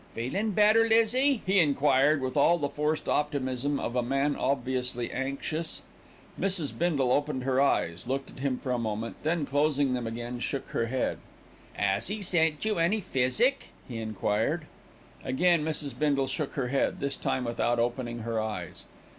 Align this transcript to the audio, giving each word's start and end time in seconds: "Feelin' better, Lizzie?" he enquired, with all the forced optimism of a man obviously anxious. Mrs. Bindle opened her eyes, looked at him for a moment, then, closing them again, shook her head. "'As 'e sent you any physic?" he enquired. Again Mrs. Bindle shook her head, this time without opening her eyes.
"Feelin' 0.15 0.49
better, 0.53 0.87
Lizzie?" 0.87 1.43
he 1.45 1.59
enquired, 1.59 2.21
with 2.21 2.35
all 2.35 2.57
the 2.57 2.69
forced 2.69 3.07
optimism 3.07 3.79
of 3.79 3.95
a 3.95 4.01
man 4.01 4.35
obviously 4.35 5.11
anxious. 5.11 5.83
Mrs. 6.39 6.75
Bindle 6.75 7.11
opened 7.11 7.43
her 7.43 7.61
eyes, 7.61 8.07
looked 8.07 8.31
at 8.31 8.39
him 8.39 8.57
for 8.57 8.71
a 8.71 8.79
moment, 8.79 9.17
then, 9.21 9.45
closing 9.45 9.93
them 9.93 10.07
again, 10.07 10.39
shook 10.39 10.67
her 10.69 10.87
head. 10.87 11.19
"'As 11.77 12.09
'e 12.09 12.19
sent 12.23 12.65
you 12.65 12.79
any 12.79 12.99
physic?" 12.99 13.65
he 13.87 13.99
enquired. 13.99 14.65
Again 15.23 15.63
Mrs. 15.63 15.93
Bindle 15.99 16.25
shook 16.25 16.53
her 16.53 16.69
head, 16.69 16.99
this 16.99 17.15
time 17.15 17.43
without 17.43 17.77
opening 17.77 18.21
her 18.21 18.41
eyes. 18.41 18.87